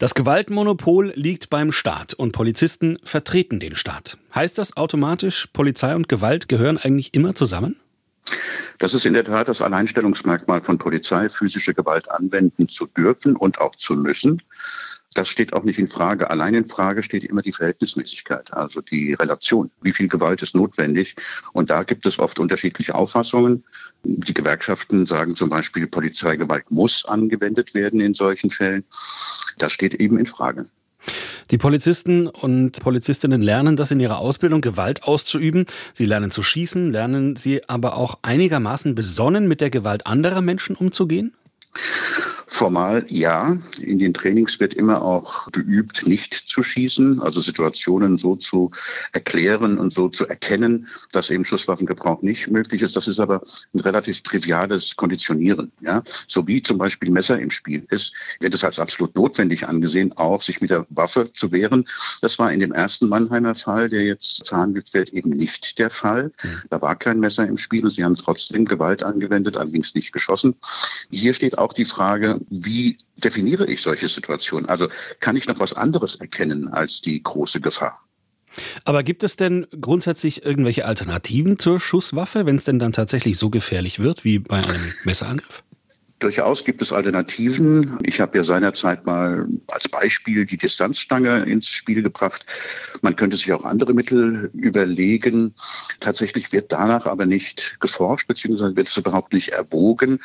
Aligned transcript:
Das 0.00 0.14
Gewaltmonopol 0.14 1.12
liegt 1.14 1.50
beim 1.50 1.72
Staat 1.72 2.14
und 2.14 2.32
Polizisten 2.32 2.96
vertreten 3.04 3.60
den 3.60 3.76
Staat. 3.76 4.16
Heißt 4.34 4.56
das 4.56 4.74
automatisch, 4.78 5.48
Polizei 5.52 5.94
und 5.94 6.08
Gewalt 6.08 6.48
gehören 6.48 6.78
eigentlich 6.78 7.12
immer 7.12 7.34
zusammen? 7.34 7.76
Das 8.78 8.94
ist 8.94 9.04
in 9.04 9.12
der 9.12 9.24
Tat 9.24 9.50
das 9.50 9.60
Alleinstellungsmerkmal 9.60 10.62
von 10.62 10.78
Polizei, 10.78 11.28
physische 11.28 11.74
Gewalt 11.74 12.10
anwenden 12.10 12.66
zu 12.66 12.86
dürfen 12.86 13.36
und 13.36 13.60
auch 13.60 13.74
zu 13.74 13.92
müssen. 13.92 14.40
Das 15.14 15.28
steht 15.28 15.52
auch 15.52 15.64
nicht 15.64 15.78
in 15.78 15.88
Frage. 15.88 16.30
Allein 16.30 16.54
in 16.54 16.66
Frage 16.66 17.02
steht 17.02 17.24
immer 17.24 17.42
die 17.42 17.52
Verhältnismäßigkeit, 17.52 18.52
also 18.52 18.80
die 18.80 19.14
Relation. 19.14 19.70
Wie 19.82 19.92
viel 19.92 20.06
Gewalt 20.06 20.40
ist 20.42 20.54
notwendig? 20.54 21.16
Und 21.52 21.70
da 21.70 21.82
gibt 21.82 22.06
es 22.06 22.18
oft 22.20 22.38
unterschiedliche 22.38 22.94
Auffassungen. 22.94 23.64
Die 24.04 24.34
Gewerkschaften 24.34 25.06
sagen 25.06 25.34
zum 25.34 25.48
Beispiel, 25.50 25.88
Polizeigewalt 25.88 26.70
muss 26.70 27.04
angewendet 27.04 27.74
werden 27.74 28.00
in 28.00 28.14
solchen 28.14 28.50
Fällen. 28.50 28.84
Das 29.58 29.72
steht 29.72 29.94
eben 29.94 30.16
in 30.16 30.26
Frage. 30.26 30.70
Die 31.50 31.58
Polizisten 31.58 32.28
und 32.28 32.80
Polizistinnen 32.80 33.40
lernen 33.40 33.74
das 33.74 33.90
in 33.90 33.98
ihrer 33.98 34.18
Ausbildung, 34.18 34.60
Gewalt 34.60 35.02
auszuüben. 35.02 35.66
Sie 35.92 36.04
lernen 36.04 36.30
zu 36.30 36.44
schießen, 36.44 36.90
lernen 36.90 37.34
sie 37.34 37.68
aber 37.68 37.96
auch 37.96 38.18
einigermaßen 38.22 38.94
besonnen 38.94 39.48
mit 39.48 39.60
der 39.60 39.70
Gewalt 39.70 40.06
anderer 40.06 40.42
Menschen 40.42 40.76
umzugehen? 40.76 41.34
Formal 42.52 43.06
ja. 43.08 43.56
In 43.80 44.00
den 44.00 44.12
Trainings 44.12 44.58
wird 44.58 44.74
immer 44.74 45.02
auch 45.02 45.50
geübt, 45.52 46.06
nicht 46.06 46.34
zu 46.34 46.64
schießen, 46.64 47.22
also 47.22 47.40
Situationen 47.40 48.18
so 48.18 48.34
zu 48.34 48.72
erklären 49.12 49.78
und 49.78 49.92
so 49.92 50.08
zu 50.08 50.26
erkennen, 50.26 50.88
dass 51.12 51.30
eben 51.30 51.44
Schusswaffengebrauch 51.44 52.22
nicht 52.22 52.50
möglich 52.50 52.82
ist. 52.82 52.96
Das 52.96 53.06
ist 53.06 53.20
aber 53.20 53.42
ein 53.72 53.80
relativ 53.80 54.22
triviales 54.22 54.96
Konditionieren. 54.96 55.70
Ja? 55.80 56.02
So 56.26 56.46
wie 56.48 56.60
zum 56.60 56.76
Beispiel 56.76 57.12
Messer 57.12 57.38
im 57.38 57.50
Spiel 57.50 57.86
ist, 57.88 58.14
wird 58.40 58.52
es 58.52 58.64
als 58.64 58.80
absolut 58.80 59.14
notwendig 59.14 59.66
angesehen, 59.66 60.12
auch 60.16 60.42
sich 60.42 60.60
mit 60.60 60.70
der 60.70 60.86
Waffe 60.90 61.32
zu 61.32 61.52
wehren. 61.52 61.86
Das 62.20 62.40
war 62.40 62.52
in 62.52 62.58
dem 62.58 62.72
ersten 62.72 63.08
Mannheimer 63.08 63.54
Fall, 63.54 63.88
der 63.88 64.02
jetzt 64.02 64.48
verhandelt 64.48 64.92
wird, 64.92 65.10
eben 65.10 65.30
nicht 65.30 65.78
der 65.78 65.88
Fall. 65.88 66.32
Da 66.68 66.82
war 66.82 66.96
kein 66.96 67.20
Messer 67.20 67.46
im 67.46 67.58
Spiel 67.58 67.84
und 67.84 67.90
sie 67.90 68.04
haben 68.04 68.16
trotzdem 68.16 68.64
Gewalt 68.64 69.04
angewendet, 69.04 69.56
allerdings 69.56 69.94
nicht 69.94 70.12
geschossen. 70.12 70.56
Hier 71.10 71.32
steht 71.32 71.56
auch 71.56 71.72
die 71.72 71.84
Frage, 71.84 72.39
wie 72.48 72.98
definiere 73.16 73.66
ich 73.66 73.82
solche 73.82 74.08
Situationen? 74.08 74.68
Also 74.68 74.88
kann 75.20 75.36
ich 75.36 75.46
noch 75.46 75.58
was 75.58 75.74
anderes 75.74 76.16
erkennen 76.16 76.68
als 76.68 77.00
die 77.00 77.22
große 77.22 77.60
Gefahr? 77.60 78.00
Aber 78.84 79.02
gibt 79.02 79.22
es 79.22 79.36
denn 79.36 79.66
grundsätzlich 79.80 80.44
irgendwelche 80.44 80.84
Alternativen 80.84 81.58
zur 81.58 81.78
Schusswaffe, 81.78 82.46
wenn 82.46 82.56
es 82.56 82.64
denn 82.64 82.78
dann 82.78 82.92
tatsächlich 82.92 83.38
so 83.38 83.50
gefährlich 83.50 84.00
wird 84.00 84.24
wie 84.24 84.38
bei 84.38 84.56
einem 84.56 84.92
Messerangriff? 85.04 85.62
Durchaus 86.20 86.64
gibt 86.64 86.82
es 86.82 86.92
Alternativen. 86.92 87.98
Ich 88.02 88.20
habe 88.20 88.36
ja 88.36 88.44
seinerzeit 88.44 89.06
mal 89.06 89.48
als 89.70 89.88
Beispiel 89.88 90.44
die 90.44 90.58
Distanzstange 90.58 91.44
ins 91.44 91.68
Spiel 91.68 92.02
gebracht. 92.02 92.44
Man 93.00 93.16
könnte 93.16 93.36
sich 93.36 93.50
auch 93.54 93.64
andere 93.64 93.94
Mittel 93.94 94.50
überlegen. 94.52 95.54
Tatsächlich 95.98 96.52
wird 96.52 96.72
danach 96.72 97.06
aber 97.06 97.24
nicht 97.24 97.78
geforscht, 97.80 98.28
beziehungsweise 98.28 98.76
wird 98.76 98.88
es 98.88 98.96
überhaupt 98.98 99.32
nicht 99.32 99.48
erwogen, 99.48 100.20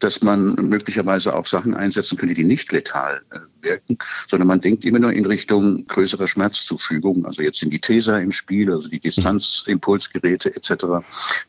dass 0.00 0.22
man 0.22 0.54
möglicherweise 0.54 1.34
auch 1.34 1.46
Sachen 1.46 1.74
einsetzen 1.74 2.18
könnte, 2.18 2.34
die 2.34 2.44
nicht 2.44 2.70
letal 2.70 3.22
äh, 3.30 3.38
wirken, 3.68 3.98
sondern 4.26 4.48
man 4.48 4.60
denkt 4.60 4.84
immer 4.84 4.98
nur 4.98 5.12
in 5.12 5.26
Richtung 5.26 5.86
größerer 5.86 6.26
Schmerzzufügung. 6.26 7.26
Also 7.26 7.42
jetzt 7.42 7.60
sind 7.60 7.72
die 7.72 7.80
Taser 7.80 8.20
im 8.20 8.32
Spiel, 8.32 8.72
also 8.72 8.88
die 8.88 9.00
Distanzimpulsgeräte 9.00 10.54
etc. 10.54 10.84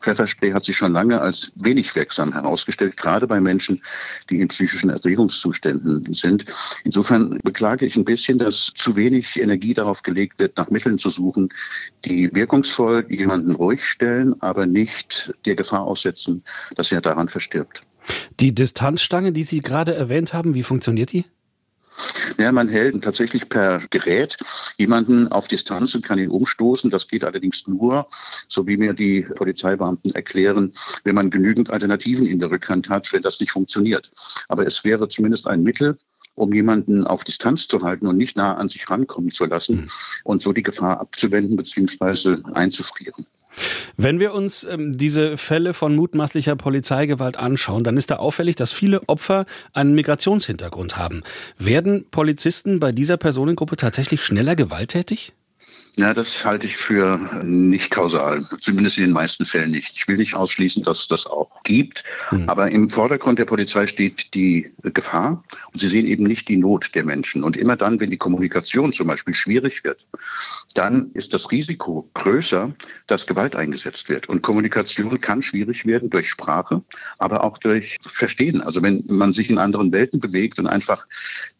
Pfefferspray 0.00 0.52
hat 0.52 0.64
sich 0.64 0.76
schon 0.76 0.92
lange 0.92 1.20
als 1.20 1.52
wenig 1.56 1.94
wirksam 1.94 2.32
herausgestellt, 2.32 2.96
gerade 2.96 3.26
bei 3.26 3.40
Menschen, 3.40 3.82
die 4.28 4.40
in 4.40 4.48
psychischen 4.48 4.90
Erregungszuständen 4.90 6.12
sind. 6.12 6.44
Insofern 6.84 7.38
beklage 7.42 7.86
ich 7.86 7.96
ein 7.96 8.04
bisschen, 8.04 8.38
dass 8.38 8.72
zu 8.74 8.96
wenig 8.96 9.40
Energie 9.40 9.74
darauf 9.74 10.02
gelegt 10.02 10.38
wird, 10.38 10.56
nach 10.56 10.70
Mitteln 10.70 10.98
zu 10.98 11.10
suchen, 11.10 11.48
die 12.04 12.32
wirkungsvoll 12.34 13.06
jemanden 13.08 13.52
ruhig 13.52 13.84
stellen, 13.84 14.40
aber 14.42 14.66
nicht 14.66 15.32
der 15.46 15.56
Gefahr 15.56 15.82
aussetzen, 15.82 16.42
dass 16.74 16.92
er 16.92 17.00
daran 17.00 17.28
verstirbt. 17.28 17.82
Die 18.40 18.54
Distanzstange, 18.54 19.32
die 19.32 19.44
Sie 19.44 19.60
gerade 19.60 19.94
erwähnt 19.94 20.32
haben, 20.32 20.54
wie 20.54 20.62
funktioniert 20.62 21.12
die? 21.12 21.24
Ja, 22.38 22.52
man 22.52 22.68
hält 22.68 23.02
tatsächlich 23.02 23.48
per 23.48 23.80
Gerät 23.90 24.36
jemanden 24.78 25.28
auf 25.28 25.48
Distanz 25.48 25.94
und 25.94 26.04
kann 26.04 26.18
ihn 26.18 26.30
umstoßen. 26.30 26.90
Das 26.90 27.08
geht 27.08 27.24
allerdings 27.24 27.66
nur, 27.66 28.06
so 28.48 28.66
wie 28.66 28.76
mir 28.76 28.94
die 28.94 29.22
Polizeibeamten 29.22 30.14
erklären, 30.14 30.72
wenn 31.04 31.14
man 31.14 31.30
genügend 31.30 31.70
Alternativen 31.70 32.26
in 32.26 32.38
der 32.38 32.50
Rückhand 32.50 32.88
hat, 32.88 33.12
wenn 33.12 33.22
das 33.22 33.40
nicht 33.40 33.52
funktioniert. 33.52 34.10
Aber 34.48 34.66
es 34.66 34.84
wäre 34.84 35.08
zumindest 35.08 35.46
ein 35.46 35.62
Mittel, 35.62 35.98
um 36.34 36.52
jemanden 36.54 37.06
auf 37.06 37.24
Distanz 37.24 37.68
zu 37.68 37.80
halten 37.82 38.06
und 38.06 38.16
nicht 38.16 38.36
nah 38.36 38.54
an 38.54 38.68
sich 38.68 38.88
rankommen 38.88 39.30
zu 39.32 39.44
lassen 39.44 39.82
mhm. 39.82 39.90
und 40.24 40.42
so 40.42 40.52
die 40.52 40.62
Gefahr 40.62 41.00
abzuwenden 41.00 41.56
bzw. 41.56 42.38
einzufrieren. 42.54 43.26
Wenn 43.96 44.20
wir 44.20 44.32
uns 44.34 44.64
ähm, 44.64 44.96
diese 44.96 45.36
Fälle 45.36 45.74
von 45.74 45.94
mutmaßlicher 45.94 46.56
Polizeigewalt 46.56 47.36
anschauen, 47.36 47.84
dann 47.84 47.96
ist 47.96 48.10
da 48.10 48.16
auffällig, 48.16 48.56
dass 48.56 48.72
viele 48.72 49.08
Opfer 49.08 49.46
einen 49.72 49.94
Migrationshintergrund 49.94 50.96
haben. 50.96 51.22
Werden 51.58 52.06
Polizisten 52.10 52.80
bei 52.80 52.92
dieser 52.92 53.16
Personengruppe 53.16 53.76
tatsächlich 53.76 54.22
schneller 54.22 54.56
gewalttätig? 54.56 55.32
Ja, 56.00 56.14
das 56.14 56.46
halte 56.46 56.66
ich 56.66 56.78
für 56.78 57.18
nicht 57.44 57.90
kausal, 57.90 58.48
zumindest 58.62 58.96
in 58.96 59.04
den 59.04 59.12
meisten 59.12 59.44
Fällen 59.44 59.72
nicht. 59.72 59.96
Ich 59.96 60.08
will 60.08 60.16
nicht 60.16 60.34
ausschließen, 60.34 60.82
dass 60.82 61.00
es 61.00 61.08
das 61.08 61.26
auch 61.26 61.62
gibt, 61.62 62.04
mhm. 62.30 62.48
aber 62.48 62.70
im 62.70 62.88
Vordergrund 62.88 63.38
der 63.38 63.44
Polizei 63.44 63.86
steht 63.86 64.32
die 64.32 64.72
Gefahr 64.82 65.44
und 65.70 65.78
sie 65.78 65.88
sehen 65.88 66.06
eben 66.06 66.24
nicht 66.24 66.48
die 66.48 66.56
Not 66.56 66.94
der 66.94 67.04
Menschen. 67.04 67.44
Und 67.44 67.58
immer 67.58 67.76
dann, 67.76 68.00
wenn 68.00 68.10
die 68.10 68.16
Kommunikation 68.16 68.94
zum 68.94 69.08
Beispiel 69.08 69.34
schwierig 69.34 69.84
wird, 69.84 70.06
dann 70.72 71.10
ist 71.12 71.34
das 71.34 71.50
Risiko 71.50 72.08
größer, 72.14 72.72
dass 73.06 73.26
Gewalt 73.26 73.54
eingesetzt 73.54 74.08
wird. 74.08 74.26
Und 74.26 74.40
Kommunikation 74.40 75.20
kann 75.20 75.42
schwierig 75.42 75.84
werden 75.84 76.08
durch 76.08 76.30
Sprache, 76.30 76.82
aber 77.18 77.44
auch 77.44 77.58
durch 77.58 77.98
Verstehen. 78.00 78.62
Also 78.62 78.82
wenn 78.82 79.04
man 79.06 79.34
sich 79.34 79.50
in 79.50 79.58
anderen 79.58 79.92
Welten 79.92 80.18
bewegt 80.18 80.58
und 80.58 80.66
einfach 80.66 81.06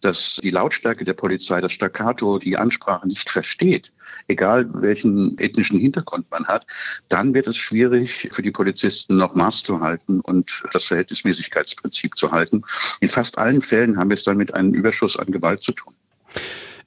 das, 0.01 0.41
die 0.43 0.49
Lautstärke 0.49 1.05
der 1.05 1.13
Polizei, 1.13 1.61
das 1.61 1.75
Staccato, 1.75 2.39
die 2.39 2.57
Ansprache 2.57 3.07
nicht 3.07 3.29
versteht, 3.29 3.93
egal 4.31 4.67
welchen 4.73 5.37
ethnischen 5.39 5.79
Hintergrund 5.79 6.31
man 6.31 6.47
hat, 6.47 6.67
dann 7.09 7.35
wird 7.35 7.49
es 7.49 7.57
schwierig 7.57 8.29
für 8.33 8.43
die 8.43 8.51
Polizisten 8.51 9.17
noch 9.17 9.35
Maß 9.35 9.63
zu 9.63 9.81
halten 9.81 10.21
und 10.21 10.63
das 10.73 10.85
Verhältnismäßigkeitsprinzip 10.85 12.17
zu 12.17 12.31
halten. 12.33 12.63
In 13.01 13.09
fast 13.09 13.39
allen 13.39 13.61
Fällen 13.61 13.99
haben 13.99 14.11
wir 14.11 14.15
es 14.15 14.25
dann 14.25 14.37
mit 14.37 14.55
einem 14.55 14.73
Überschuss 14.73 15.17
an 15.17 15.31
Gewalt 15.31 15.63
zu 15.63 15.73
tun. 15.73 15.95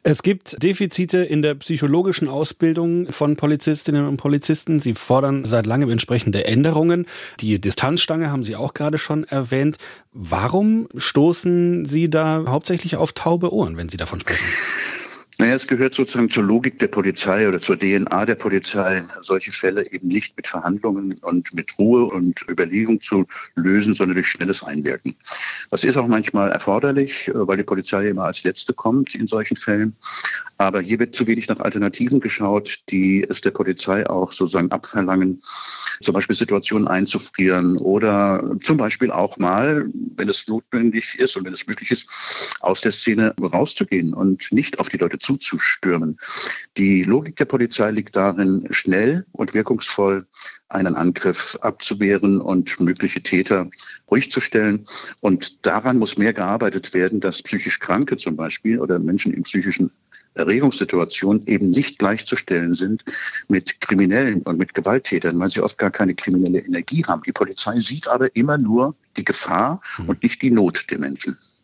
Es 0.05 0.21
gibt 0.21 0.61
Defizite 0.61 1.19
in 1.19 1.41
der 1.41 1.55
psychologischen 1.55 2.27
Ausbildung 2.27 3.09
von 3.09 3.37
Polizistinnen 3.37 4.05
und 4.05 4.17
Polizisten. 4.17 4.81
Sie 4.81 4.95
fordern 4.95 5.45
seit 5.45 5.65
langem 5.65 5.89
entsprechende 5.89 6.43
Änderungen. 6.43 7.05
Die 7.39 7.61
Distanzstange 7.61 8.29
haben 8.29 8.43
Sie 8.43 8.57
auch 8.57 8.73
gerade 8.73 8.97
schon 8.97 9.23
erwähnt. 9.23 9.77
Warum 10.11 10.89
stoßen 10.97 11.85
Sie 11.85 12.09
da 12.09 12.43
hauptsächlich 12.49 12.97
auf 12.97 13.13
taube 13.13 13.53
Ohren, 13.53 13.77
wenn 13.77 13.87
Sie 13.87 13.95
davon 13.95 14.19
sprechen? 14.19 14.43
Naja, 15.39 15.55
es 15.55 15.67
gehört 15.67 15.95
sozusagen 15.95 16.29
zur 16.29 16.43
Logik 16.43 16.79
der 16.79 16.87
Polizei 16.87 17.47
oder 17.47 17.59
zur 17.59 17.77
DNA 17.77 18.25
der 18.25 18.35
Polizei, 18.35 19.03
solche 19.21 19.51
Fälle 19.51 19.91
eben 19.91 20.07
nicht 20.07 20.37
mit 20.37 20.47
Verhandlungen 20.47 21.13
und 21.19 21.53
mit 21.53 21.77
Ruhe 21.79 22.05
und 22.05 22.45
Überlegung 22.47 23.01
zu 23.01 23.25
lösen, 23.55 23.95
sondern 23.95 24.15
durch 24.15 24.27
schnelles 24.27 24.63
Einwirken. 24.63 25.15
Das 25.71 25.83
ist 25.83 25.97
auch 25.97 26.07
manchmal 26.07 26.51
erforderlich, 26.51 27.31
weil 27.33 27.57
die 27.57 27.63
Polizei 27.63 28.09
immer 28.09 28.25
als 28.25 28.43
Letzte 28.43 28.73
kommt 28.73 29.15
in 29.15 29.27
solchen 29.27 29.57
Fällen. 29.57 29.95
Aber 30.57 30.81
hier 30.81 30.99
wird 30.99 31.15
zu 31.15 31.27
wenig 31.27 31.47
nach 31.47 31.59
Alternativen 31.59 32.19
geschaut, 32.19 32.79
die 32.89 33.25
es 33.27 33.41
der 33.41 33.51
Polizei 33.51 34.07
auch 34.07 34.31
sozusagen 34.31 34.71
abverlangen, 34.71 35.41
zum 36.01 36.13
Beispiel 36.13 36.35
Situationen 36.35 36.87
einzufrieren 36.87 37.77
oder 37.77 38.55
zum 38.61 38.77
Beispiel 38.77 39.11
auch 39.11 39.37
mal, 39.37 39.89
wenn 40.15 40.29
es 40.29 40.47
notwendig 40.47 41.17
ist 41.19 41.35
und 41.37 41.45
wenn 41.45 41.53
es 41.53 41.67
möglich 41.67 41.91
ist, 41.91 42.57
aus 42.61 42.81
der 42.81 42.91
Szene 42.91 43.33
rauszugehen 43.41 44.13
und 44.13 44.51
nicht 44.51 44.79
auf 44.79 44.89
die 44.89 44.97
Leute 44.97 45.19
zuzustürmen. 45.19 46.17
Die 46.77 47.03
Logik 47.03 47.35
der 47.35 47.45
Polizei 47.45 47.91
liegt 47.91 48.15
darin, 48.15 48.67
schnell 48.71 49.25
und 49.31 49.53
wirkungsvoll 49.53 50.25
einen 50.69 50.95
Angriff 50.95 51.57
abzuwehren 51.61 52.41
und 52.41 52.79
mögliche 52.79 53.21
Täter 53.21 53.69
ruhig 54.09 54.31
zu 54.31 54.39
stellen. 54.39 54.85
Und 55.21 55.65
daran 55.65 55.97
muss 55.97 56.17
mehr 56.17 56.33
gearbeitet 56.33 56.93
werden, 56.93 57.19
dass 57.19 57.43
psychisch 57.43 57.79
Kranke 57.79 58.17
zum 58.17 58.35
Beispiel 58.35 58.79
oder 58.79 58.99
Menschen 58.99 59.33
in 59.33 59.43
psychischen 59.43 59.91
Erregungssituationen 60.35 61.45
eben 61.47 61.69
nicht 61.69 61.99
gleichzustellen 61.99 62.73
sind 62.73 63.03
mit 63.47 63.79
Kriminellen 63.81 64.41
und 64.41 64.57
mit 64.57 64.73
Gewalttätern, 64.73 65.39
weil 65.39 65.49
sie 65.49 65.61
oft 65.61 65.77
gar 65.77 65.91
keine 65.91 66.15
kriminelle 66.15 66.59
Energie 66.59 67.03
haben. 67.05 67.21
Die 67.23 67.31
Polizei 67.31 67.79
sieht 67.79 68.07
aber 68.07 68.35
immer 68.35 68.57
nur 68.57 68.95
die 69.17 69.25
Gefahr 69.25 69.81
und 70.07 70.23
nicht 70.23 70.41
die 70.41 70.51
Not 70.51 70.89
der 70.89 70.99
Menschen. 70.99 71.37